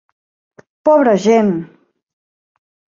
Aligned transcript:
Pobra 0.89 1.15
gent! 1.27 1.55